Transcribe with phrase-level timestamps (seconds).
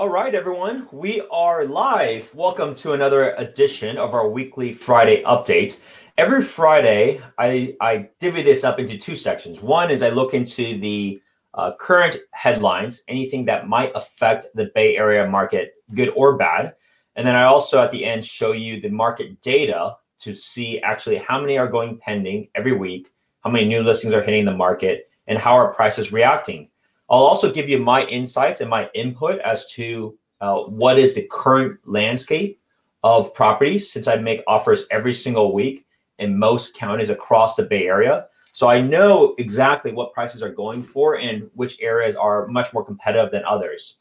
[0.00, 2.34] All right, everyone, we are live.
[2.34, 5.78] Welcome to another edition of our weekly Friday update.
[6.16, 9.60] Every Friday, I, I divvy this up into two sections.
[9.60, 11.20] One is I look into the
[11.52, 16.76] uh, current headlines, anything that might affect the Bay Area market, good or bad.
[17.16, 21.18] And then I also at the end show you the market data to see actually
[21.18, 23.12] how many are going pending every week,
[23.44, 26.70] how many new listings are hitting the market, and how are prices reacting.
[27.10, 31.26] I'll also give you my insights and my input as to uh, what is the
[31.30, 32.60] current landscape
[33.02, 35.86] of properties since I make offers every single week
[36.18, 38.26] in most counties across the Bay Area.
[38.52, 42.84] So I know exactly what prices are going for and which areas are much more
[42.84, 43.96] competitive than others.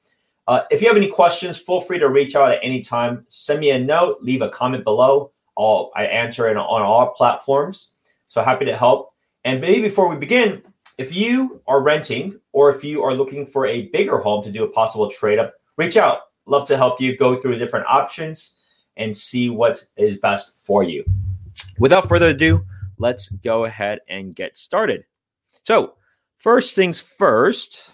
[0.47, 3.25] Uh, if you have any questions, feel free to reach out at any time.
[3.29, 5.31] Send me a note, leave a comment below.
[5.57, 7.91] I'll, I answer it on all platforms.
[8.27, 9.13] So happy to help.
[9.45, 10.63] And maybe before we begin,
[10.99, 14.65] if you are renting or if you are looking for a bigger home to do
[14.65, 16.23] a possible trade up, reach out.
[16.45, 18.57] Love to help you go through different options
[18.97, 21.05] and see what is best for you.
[21.79, 22.65] Without further ado,
[22.97, 25.05] let's go ahead and get started.
[25.63, 25.93] So,
[26.37, 27.91] first things first,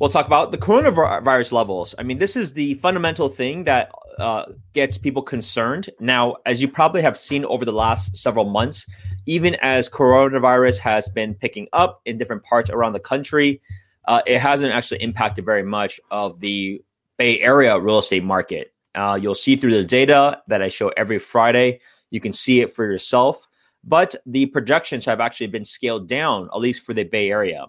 [0.00, 1.94] we'll talk about the coronavirus levels.
[1.98, 5.90] I mean, this is the fundamental thing that uh, gets people concerned.
[6.00, 8.86] Now, as you probably have seen over the last several months,
[9.26, 13.60] even as coronavirus has been picking up in different parts around the country,
[14.08, 16.82] uh, it hasn't actually impacted very much of the
[17.18, 18.72] Bay Area real estate market.
[18.94, 21.80] Uh, you'll see through the data that I show every Friday.
[22.10, 23.46] You can see it for yourself.
[23.84, 27.66] But the projections have actually been scaled down, at least for the Bay Area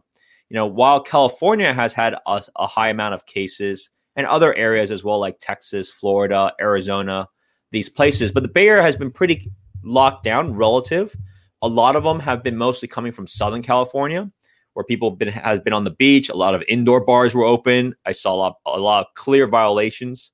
[0.51, 4.91] you know, while California has had a, a high amount of cases and other areas
[4.91, 7.25] as well, like Texas, Florida, Arizona,
[7.71, 9.49] these places, but the Bay Area has been pretty
[9.81, 11.15] locked down relative.
[11.61, 14.29] A lot of them have been mostly coming from Southern California,
[14.73, 16.27] where people been has been on the beach.
[16.27, 17.95] A lot of indoor bars were open.
[18.05, 20.33] I saw a lot, a lot of clear violations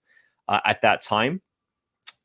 [0.50, 1.44] uh, at that time.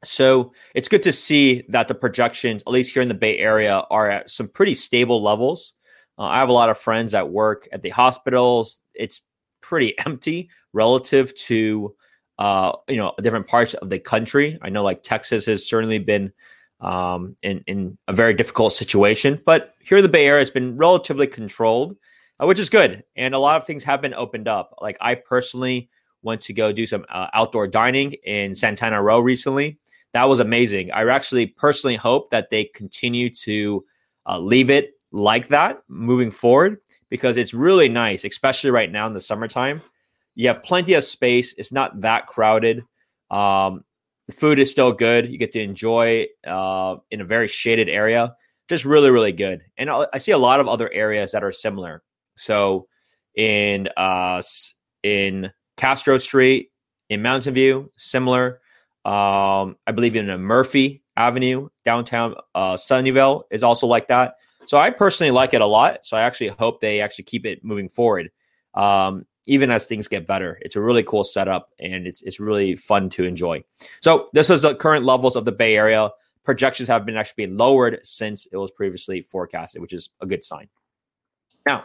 [0.03, 3.85] So it's good to see that the projections, at least here in the Bay Area,
[3.91, 5.75] are at some pretty stable levels.
[6.23, 8.81] Uh, I have a lot of friends that work at the hospitals.
[8.95, 9.23] It's
[9.61, 11.97] pretty empty relative to
[12.39, 14.57] uh, you know different parts of the country.
[14.63, 16.33] I know like Texas has certainly been
[16.81, 20.77] um, in in a very difficult situation, but here in the Bay Area, it's been
[20.77, 21.97] relatively controlled,
[22.41, 23.03] uh, which is good.
[23.17, 24.77] And a lot of things have been opened up.
[24.81, 25.91] Like I personally
[26.23, 29.81] went to go do some uh, outdoor dining in Santana Row recently.
[30.13, 30.93] That was amazing.
[30.93, 33.85] I actually personally hope that they continue to
[34.25, 36.79] uh, leave it like that moving forward
[37.11, 39.83] because it's really nice, especially right now in the summertime.
[40.35, 41.55] You have plenty of space.
[41.59, 42.83] It's not that crowded.
[43.31, 43.85] Um,
[44.27, 45.31] the food is still good.
[45.31, 48.35] You get to enjoy uh, in a very shaded area.
[48.69, 49.63] Just really, really good.
[49.77, 52.03] And I see a lot of other areas that are similar.
[52.37, 52.87] So
[53.35, 54.41] in uh,
[55.03, 56.71] in Castro Street,
[57.11, 58.61] in Mountain View, similar.
[59.05, 64.37] Um, I believe in a Murphy Avenue downtown uh, Sunnyvale is also like that.
[64.67, 66.05] So I personally like it a lot.
[66.05, 68.31] So I actually hope they actually keep it moving forward,
[68.75, 70.59] um, even as things get better.
[70.63, 73.65] It's a really cool setup and it's it's really fun to enjoy.
[74.01, 76.11] So this is the current levels of the Bay Area.
[76.45, 80.43] Projections have been actually being lowered since it was previously forecasted, which is a good
[80.43, 80.69] sign.
[81.67, 81.85] Now,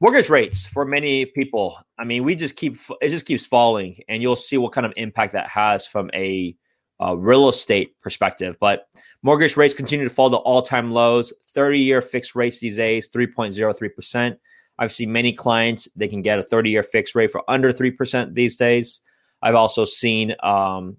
[0.00, 1.78] mortgage rates for many people.
[1.98, 4.92] I mean, we just keep it just keeps falling, and you'll see what kind of
[4.96, 6.56] impact that has from a
[7.02, 8.56] uh, real estate perspective.
[8.60, 8.86] But
[9.22, 11.32] mortgage rates continue to fall to all time lows.
[11.48, 14.36] 30 year fixed rates these days, 3.03%.
[14.78, 18.34] I've seen many clients, they can get a 30 year fixed rate for under 3%
[18.34, 19.02] these days.
[19.42, 20.96] I've also seen um,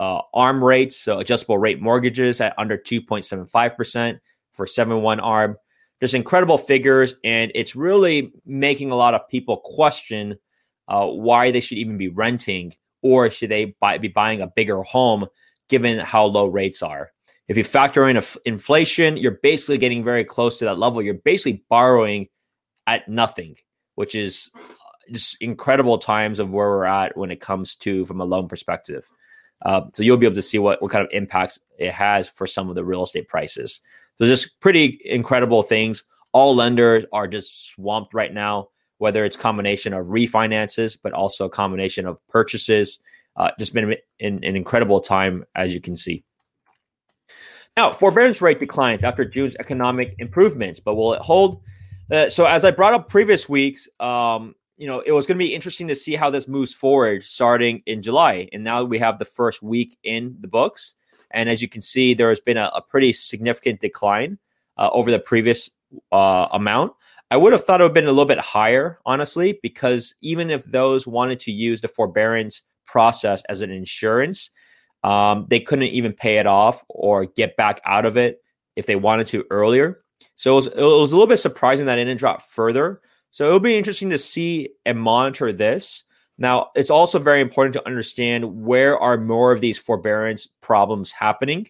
[0.00, 4.18] uh, ARM rates, so adjustable rate mortgages at under 2.75%
[4.52, 5.56] for 7 1 ARM.
[6.00, 10.36] Just incredible figures, and it's really making a lot of people question
[10.88, 12.72] uh, why they should even be renting
[13.04, 15.26] or should they buy, be buying a bigger home
[15.68, 17.12] given how low rates are.
[17.46, 21.02] If you factor in inflation, you're basically getting very close to that level.
[21.02, 22.28] You're basically borrowing
[22.86, 23.56] at nothing,
[23.96, 24.58] which is uh,
[25.12, 29.08] just incredible times of where we're at when it comes to from a loan perspective.
[29.62, 32.46] Uh, so you'll be able to see what, what kind of impacts it has for
[32.46, 33.80] some of the real estate prices.
[34.18, 36.04] So just pretty incredible things.
[36.32, 38.68] All lenders are just swamped right now,
[39.04, 43.00] whether it's combination of refinances, but also a combination of purchases
[43.36, 43.98] uh, just been an,
[44.42, 46.24] an incredible time, as you can see.
[47.76, 51.60] Now, forbearance rate declines after June's economic improvements, but will it hold?
[52.10, 55.44] Uh, so, as I brought up previous weeks, um, you know, it was going to
[55.44, 58.48] be interesting to see how this moves forward starting in July.
[58.54, 60.94] And now we have the first week in the books.
[61.30, 64.38] And as you can see, there has been a, a pretty significant decline
[64.78, 65.70] uh, over the previous
[66.10, 66.94] uh, amount.
[67.30, 70.50] I would have thought it would have been a little bit higher, honestly, because even
[70.50, 74.50] if those wanted to use the forbearance process as an insurance,
[75.02, 78.42] um, they couldn't even pay it off or get back out of it
[78.76, 80.00] if they wanted to earlier.
[80.36, 83.00] So it was, it was a little bit surprising that it didn't drop further.
[83.30, 86.04] So it'll be interesting to see and monitor this.
[86.38, 91.68] Now, it's also very important to understand where are more of these forbearance problems happening.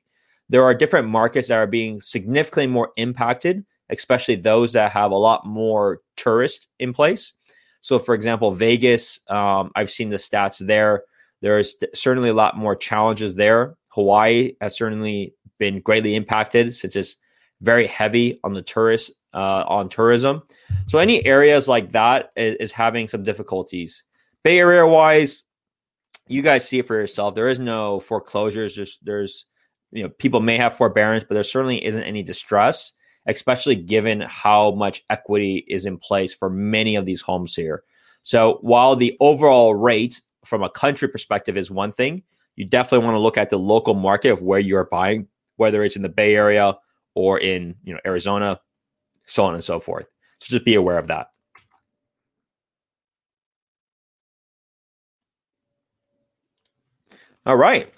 [0.49, 5.17] There are different markets that are being significantly more impacted, especially those that have a
[5.17, 7.35] lot more tourists in place.
[7.81, 11.05] So, for example, Vegas, um, I've seen the stats there.
[11.43, 13.77] There's certainly a lot more challenges there.
[13.89, 17.17] Hawaii has certainly been greatly impacted since it's
[17.61, 20.43] very heavy on the tourist uh, on tourism.
[20.87, 24.05] So any areas like that is, is having some difficulties.
[24.43, 25.45] Bay Area wise,
[26.29, 27.35] you guys see it for yourself.
[27.35, 28.75] There is no foreclosures.
[28.75, 29.47] Just there's
[29.93, 32.93] you know people may have forbearance, but there certainly isn't any distress,
[33.27, 37.83] especially given how much equity is in place for many of these homes here.
[38.23, 42.23] So while the overall rate from a country perspective is one thing,
[42.57, 45.97] you definitely want to look at the local market of where you're buying, whether it's
[45.97, 46.77] in the Bay Area
[47.15, 48.61] or in you know Arizona,
[49.27, 50.07] so on and so forth.
[50.41, 51.29] So just be aware of that.
[57.47, 57.93] All right.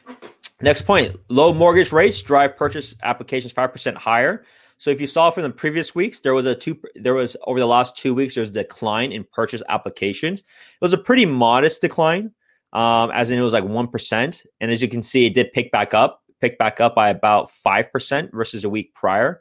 [0.60, 4.44] Next point low mortgage rates drive purchase applications 5% higher.
[4.78, 7.58] So if you saw from the previous weeks, there was a two there was over
[7.58, 10.40] the last two weeks, there's a decline in purchase applications.
[10.40, 12.32] It was a pretty modest decline,
[12.72, 14.44] um, as in it was like one percent.
[14.60, 17.50] And as you can see, it did pick back up, pick back up by about
[17.50, 19.40] five percent versus a week prior.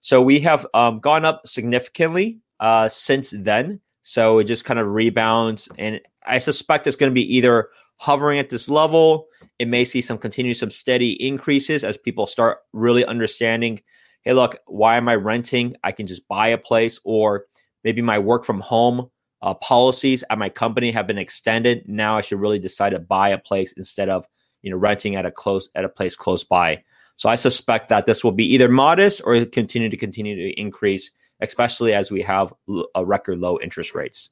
[0.00, 3.80] So we have um, gone up significantly uh, since then.
[4.02, 8.38] So it just kind of rebounds, and I suspect it's going to be either hovering
[8.38, 9.26] at this level.
[9.58, 13.80] It may see some continued, some steady increases as people start really understanding.
[14.26, 15.76] Hey, look, why am I renting?
[15.84, 17.44] I can just buy a place, or
[17.84, 19.08] maybe my work from home
[19.40, 21.84] uh, policies at my company have been extended.
[21.86, 24.26] Now I should really decide to buy a place instead of
[24.62, 26.82] you know renting at a close at a place close by.
[27.14, 31.12] So I suspect that this will be either modest or continue to continue to increase,
[31.40, 32.52] especially as we have
[32.96, 34.30] a record low interest rates.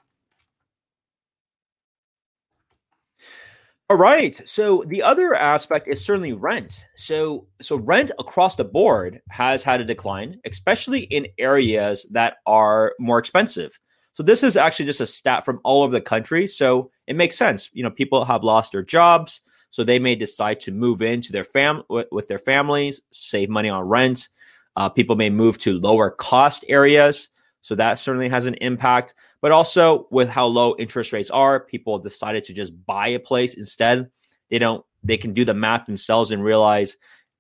[3.91, 4.41] All right.
[4.49, 6.87] So the other aspect is certainly rent.
[6.97, 12.95] So so rent across the board has had a decline, especially in areas that are
[12.99, 13.79] more expensive.
[14.15, 16.47] So this is actually just a stat from all over the country.
[16.47, 17.69] So it makes sense.
[17.75, 19.41] You know, people have lost their jobs.
[19.69, 23.83] So they may decide to move into their fam with their families, save money on
[23.83, 24.29] rent.
[24.77, 27.29] Uh, people may move to lower cost areas.
[27.65, 29.15] So that certainly has an impact.
[29.41, 33.19] But also with how low interest rates are, people have decided to just buy a
[33.19, 34.11] place instead.
[34.51, 36.99] They don't they can do the math themselves and realize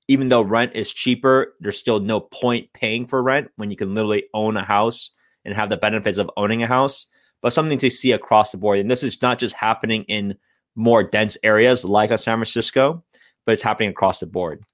[0.08, 3.94] even though rent is cheaper, there's still no point paying for rent when you can
[3.94, 5.10] literally own a house
[5.44, 7.06] and have the benefits of owning a house.
[7.42, 8.78] But something to see across the board.
[8.78, 10.36] And this is not just happening in
[10.74, 13.04] more dense areas like San Francisco,
[13.44, 14.64] but it's happening across the board.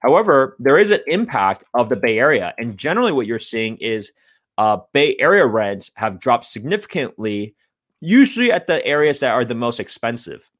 [0.00, 2.52] However, there is an impact of the Bay Area.
[2.58, 4.12] And generally, what you're seeing is
[4.58, 7.54] uh, Bay Area rents have dropped significantly,
[8.00, 10.50] usually at the areas that are the most expensive.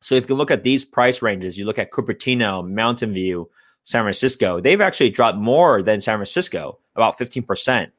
[0.00, 3.50] So if you look at these price ranges, you look at Cupertino, Mountain View,
[3.84, 7.90] San Francisco, they've actually dropped more than San Francisco, about 15%.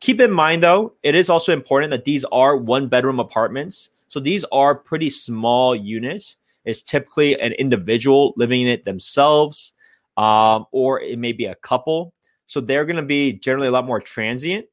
[0.00, 3.90] Keep in mind, though, it is also important that these are one bedroom apartments.
[4.08, 6.36] So these are pretty small units.
[6.64, 9.72] It's typically an individual living in it themselves,
[10.16, 12.14] um, or it may be a couple.
[12.46, 14.66] So they're going to be generally a lot more transient.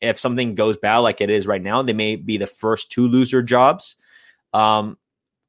[0.00, 3.08] If something goes bad, like it is right now, they may be the first to
[3.08, 3.96] lose their jobs.
[4.52, 4.96] Um,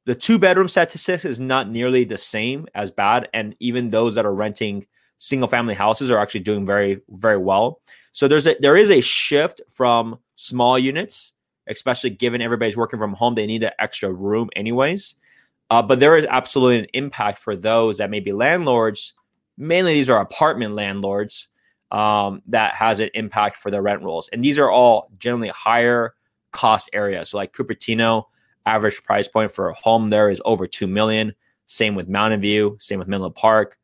[0.06, 4.26] the two bedroom statistics is not nearly the same as bad, and even those that
[4.26, 4.86] are renting
[5.18, 7.80] single family houses are actually doing very very well.
[8.12, 11.34] So there's a there is a shift from small units
[11.70, 15.14] especially given everybody's working from home, they need an extra room anyways.
[15.70, 19.14] Uh, but there is absolutely an impact for those that may be landlords.
[19.56, 21.48] Mainly, these are apartment landlords
[21.92, 26.14] um, that has an impact for their rent rolls, and these are all generally higher
[26.52, 27.30] cost areas.
[27.30, 28.24] So, like Cupertino,
[28.66, 31.34] average price point for a home there is over two million.
[31.66, 33.78] Same with Mountain View, same with Menlo Park,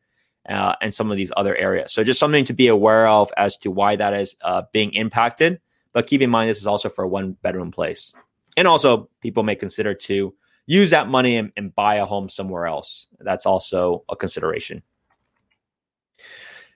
[0.48, 1.92] uh, and some of these other areas.
[1.92, 5.60] So, just something to be aware of as to why that is uh, being impacted.
[5.92, 8.14] But keep in mind, this is also for a one bedroom place.
[8.56, 10.34] And also, people may consider to
[10.66, 13.08] use that money and, and buy a home somewhere else.
[13.20, 14.82] That's also a consideration.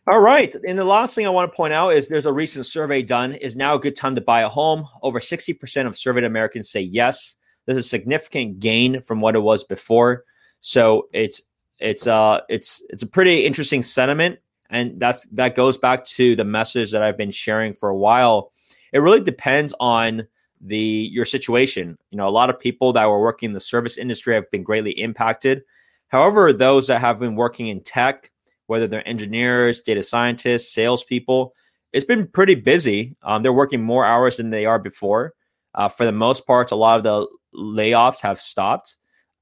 [0.06, 0.54] All right.
[0.66, 3.34] And the last thing I want to point out is there's a recent survey done.
[3.34, 4.86] Is now a good time to buy a home?
[5.02, 7.36] Over 60% of surveyed Americans say yes.
[7.66, 10.24] There's a significant gain from what it was before.
[10.60, 11.42] So it's
[11.78, 14.38] it's uh it's it's a pretty interesting sentiment.
[14.70, 18.52] And that's that goes back to the message that I've been sharing for a while
[18.92, 20.26] it really depends on
[20.60, 21.96] the your situation.
[22.10, 24.62] You know, a lot of people that were working in the service industry have been
[24.62, 25.62] greatly impacted.
[26.08, 28.30] However, those that have been working in tech,
[28.70, 31.52] whether they're engineers, data scientists, salespeople,
[31.92, 33.16] it's been pretty busy.
[33.22, 35.34] Um, they're working more hours than they are before.
[35.74, 38.96] Uh, for the most part, a lot of the layoffs have stopped,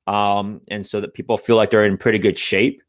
[0.06, 2.82] um, and so that people feel like they're in pretty good shape.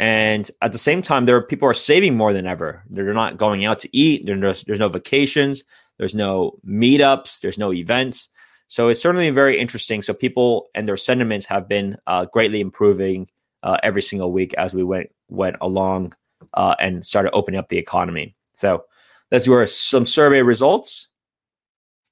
[0.00, 2.82] And at the same time, there are people are saving more than ever.
[2.90, 4.26] They're not going out to eat.
[4.26, 5.62] There's, there's no vacations.
[5.98, 7.40] There's no meetups.
[7.40, 8.28] There's no events.
[8.66, 10.02] So it's certainly very interesting.
[10.02, 13.28] So people and their sentiments have been uh, greatly improving
[13.64, 16.12] uh, every single week as we went went along
[16.52, 18.36] uh, and started opening up the economy.
[18.52, 18.84] So
[19.30, 21.08] that's where some survey results.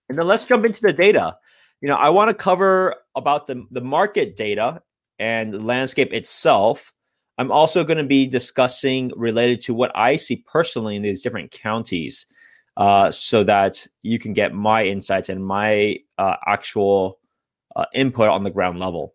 [0.09, 1.37] And then let's jump into the data.
[1.81, 4.83] You know, I want to cover about the, the market data
[5.19, 6.93] and the landscape itself.
[7.39, 11.51] I'm also going to be discussing related to what I see personally in these different
[11.51, 12.27] counties
[12.77, 17.19] uh, so that you can get my insights and my uh, actual
[17.77, 19.15] uh, input on the ground level.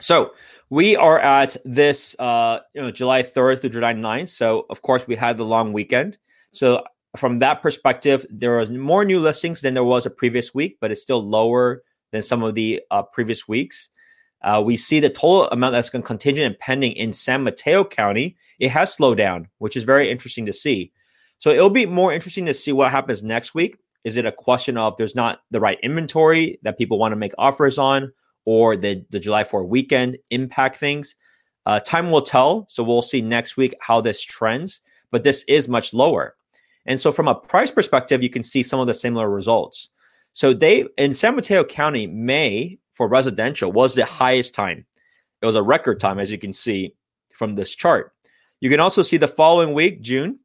[0.00, 0.32] So
[0.70, 4.28] we are at this, uh, you know, July 3rd through July 9th.
[4.28, 6.18] So of course we had the long weekend.
[6.52, 6.84] So
[7.16, 10.90] from that perspective, there was more new listings than there was a previous week, but
[10.90, 11.82] it's still lower
[12.12, 13.90] than some of the uh, previous weeks.
[14.42, 18.36] Uh, we see the total amount that's going contingent and pending in San Mateo County.
[18.58, 20.92] It has slowed down, which is very interesting to see.
[21.38, 23.78] So it'll be more interesting to see what happens next week.
[24.04, 27.32] Is it a question of there's not the right inventory that people want to make
[27.38, 28.12] offers on,
[28.44, 31.16] or the, the July 4 weekend impact things?
[31.66, 32.66] Uh, time will tell.
[32.68, 36.36] So we'll see next week how this trends, but this is much lower.
[36.86, 39.88] And so, from a price perspective, you can see some of the similar results.
[40.32, 44.84] So, they in San Mateo County, May for residential was the highest time.
[45.42, 46.94] It was a record time, as you can see
[47.32, 48.12] from this chart.
[48.60, 50.38] You can also see the following week, June,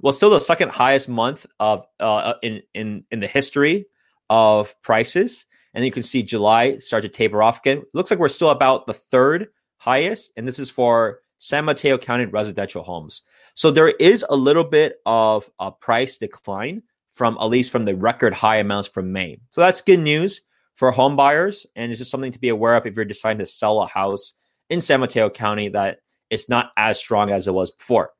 [0.00, 3.86] was still the second highest month of uh, in in in the history
[4.30, 5.46] of prices.
[5.76, 7.82] And then you can see July start to taper off again.
[7.92, 12.24] Looks like we're still about the third highest, and this is for San Mateo County
[12.24, 13.20] residential homes.
[13.52, 17.94] So there is a little bit of a price decline from at least from the
[17.94, 19.38] record high amounts from May.
[19.50, 20.40] So that's good news
[20.76, 23.46] for home buyers, and it's just something to be aware of if you're deciding to
[23.46, 24.32] sell a house
[24.70, 25.98] in San Mateo County that
[26.30, 28.12] it's not as strong as it was before.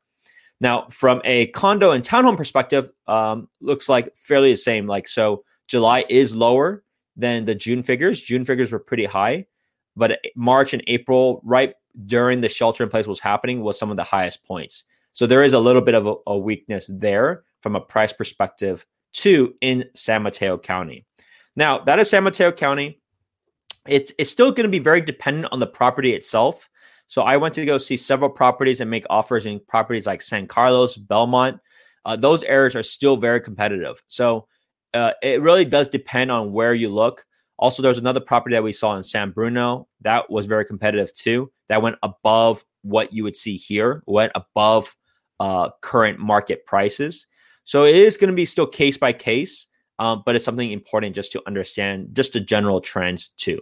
[0.60, 4.86] Now, from a condo and townhome perspective, um, looks like fairly the same.
[4.86, 6.82] Like so, July is lower
[7.16, 8.20] than the June figures.
[8.20, 9.46] June figures were pretty high,
[9.96, 13.96] but March and April, right during the shelter in place was happening, was some of
[13.96, 14.84] the highest points.
[15.12, 18.84] So there is a little bit of a, a weakness there from a price perspective
[19.12, 21.06] too in San Mateo County.
[21.56, 23.00] Now that is San Mateo County.
[23.88, 26.68] It's it's still going to be very dependent on the property itself.
[27.06, 30.46] So I went to go see several properties and make offers in properties like San
[30.46, 31.60] Carlos, Belmont.
[32.04, 34.02] Uh, those areas are still very competitive.
[34.08, 34.48] So
[34.96, 37.24] uh, it really does depend on where you look.
[37.58, 41.50] Also, there's another property that we saw in San Bruno that was very competitive too.
[41.68, 44.94] That went above what you would see here, went above
[45.40, 47.26] uh, current market prices.
[47.64, 49.66] So it is going to be still case by case,
[49.98, 53.60] um, but it's something important just to understand just the general trends too.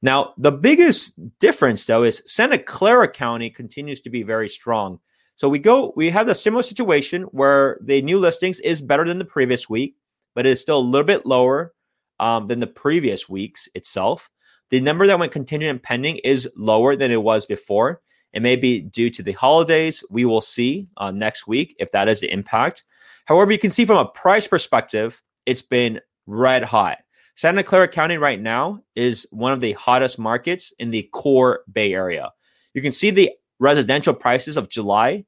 [0.00, 5.00] Now, the biggest difference though is Santa Clara County continues to be very strong.
[5.36, 9.18] So we go, we have a similar situation where the new listings is better than
[9.18, 9.96] the previous week,
[10.34, 11.72] but it is still a little bit lower
[12.20, 14.30] um, than the previous weeks itself.
[14.70, 18.00] The number that went contingent and pending is lower than it was before.
[18.32, 20.02] It may be due to the holidays.
[20.10, 22.84] We will see uh, next week if that is the impact.
[23.26, 26.98] However, you can see from a price perspective, it's been red hot.
[27.36, 31.92] Santa Clara County right now is one of the hottest markets in the core Bay
[31.92, 32.30] Area.
[32.74, 35.24] You can see the residential prices of July.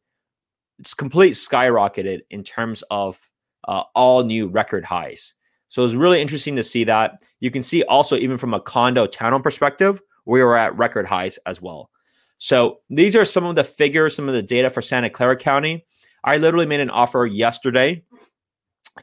[0.79, 3.19] It's complete skyrocketed in terms of
[3.67, 5.35] uh, all new record highs.
[5.69, 7.23] So it's really interesting to see that.
[7.41, 11.39] You can see also, even from a condo townhome perspective, we were at record highs
[11.47, 11.91] as well.
[12.39, 15.85] So these are some of the figures, some of the data for Santa Clara County.
[16.23, 18.03] I literally made an offer yesterday,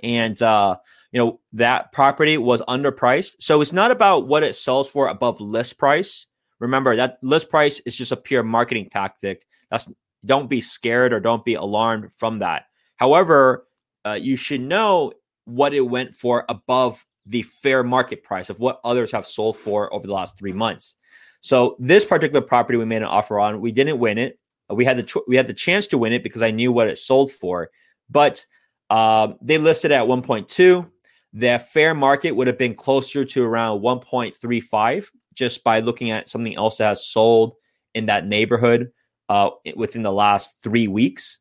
[0.03, 0.77] and uh,
[1.11, 3.35] you know that property was underpriced.
[3.39, 6.27] So it's not about what it sells for above list price.
[6.59, 9.45] Remember that list price is just a pure marketing tactic.
[9.71, 9.89] That's
[10.25, 12.63] don't be scared or don't be alarmed from that.
[12.97, 13.65] However,
[14.05, 15.13] uh, you should know
[15.45, 19.93] what it went for above the fair market price of what others have sold for
[19.93, 20.95] over the last three months.
[21.41, 24.39] So this particular property we made an offer on, we didn't win it.
[24.69, 26.87] We had the ch- we had the chance to win it because I knew what
[26.87, 27.69] it sold for,
[28.09, 28.45] but
[28.89, 30.89] uh, they listed at 1.2.
[31.33, 36.55] The fair market would have been closer to around 1.35 just by looking at something
[36.55, 37.55] else that has sold
[37.93, 38.91] in that neighborhood
[39.29, 41.39] uh, within the last three weeks.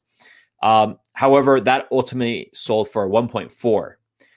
[0.62, 3.94] Um, however, that ultimately sold for 1.4.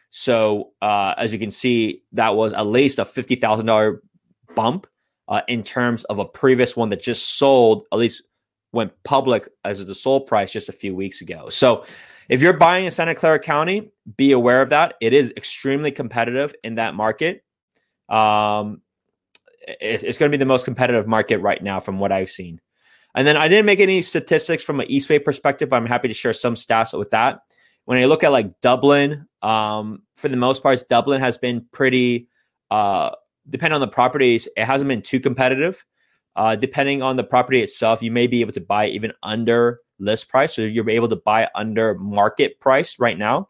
[0.10, 4.02] So uh, as you can see, that was at least a fifty thousand dollar
[4.56, 4.88] bump
[5.28, 8.24] uh, in terms of a previous one that just sold, at least
[8.72, 11.50] went public as the sold price just a few weeks ago.
[11.50, 11.84] So
[12.30, 14.96] if you're buying in Santa Clara County, be aware of that.
[15.02, 17.44] It is extremely competitive in that market.
[18.08, 18.82] Um,
[19.68, 22.62] it's, it's going to be the most competitive market right now from what I've seen.
[23.16, 26.10] And then I didn't make any statistics from an East Bay perspective, but I'm happy
[26.10, 27.40] to share some stats with that.
[27.86, 32.28] When I look at like Dublin, um, for the most part, Dublin has been pretty,
[32.72, 33.12] uh,
[33.50, 35.86] depending on the properties, it hasn't been too competitive.
[36.36, 40.28] Uh, depending on the property itself, you may be able to buy even under list
[40.28, 40.54] price.
[40.54, 43.50] So you're able to buy under market price right now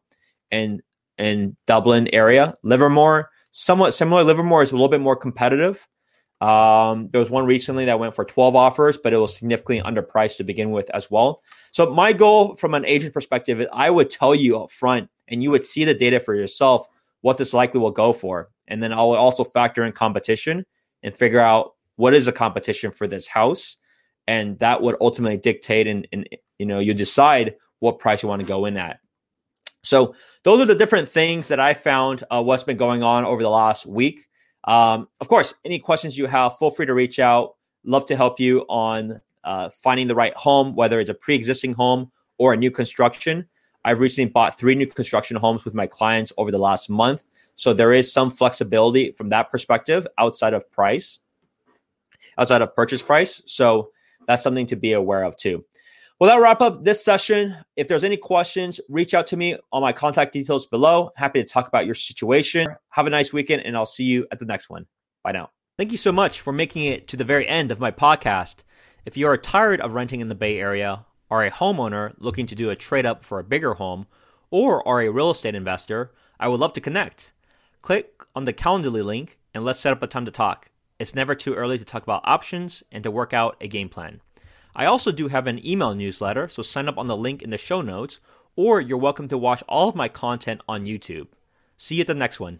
[0.52, 0.82] in
[1.18, 2.54] in Dublin area.
[2.62, 4.24] Livermore, somewhat similar.
[4.24, 5.88] Livermore is a little bit more competitive.
[6.46, 10.38] Um, there was one recently that went for 12 offers, but it was significantly underpriced
[10.38, 11.42] to begin with as well.
[11.72, 15.42] So my goal from an agent perspective is I would tell you up front and
[15.42, 16.86] you would see the data for yourself
[17.22, 18.52] what this likely will go for.
[18.68, 20.68] And then I'll also factor in competition
[21.02, 23.78] and figure out what is a competition for this house.
[24.28, 28.42] And that would ultimately dictate and, and you know, you decide what price you want
[28.42, 29.00] to go in at.
[29.82, 33.42] So those are the different things that I found uh, what's been going on over
[33.42, 34.28] the last week.
[34.66, 37.56] Um, of course, any questions you have, feel free to reach out.
[37.84, 42.12] Love to help you on uh, finding the right home, whether it's a pre-existing home
[42.38, 43.48] or a new construction.
[43.86, 47.26] I've recently bought three new construction homes with my clients over the last month.
[47.56, 51.20] So there is some flexibility from that perspective outside of price,
[52.38, 53.44] outside of purchase price.
[53.46, 53.92] So
[54.28, 55.64] that's something to be aware of too.
[56.18, 57.58] Well, that wrap up this session.
[57.76, 61.12] If there's any questions, reach out to me on my contact details below.
[61.18, 62.68] Happy to talk about your situation.
[62.92, 64.86] Have a nice weekend, and I'll see you at the next one.
[65.26, 65.50] Bye now.
[65.78, 68.64] Thank you so much for making it to the very end of my podcast.
[69.06, 72.56] If you are tired of renting in the Bay Area, are a homeowner looking to
[72.56, 74.08] do a trade up for a bigger home,
[74.50, 77.34] or are a real estate investor, I would love to connect.
[77.82, 80.72] Click on the Calendly link and let's set up a time to talk.
[80.98, 84.22] It's never too early to talk about options and to work out a game plan.
[84.78, 87.58] I also do have an email newsletter, so sign up on the link in the
[87.58, 88.20] show notes,
[88.58, 91.28] or you're welcome to watch all of my content on YouTube.
[91.78, 92.60] See you at the next one.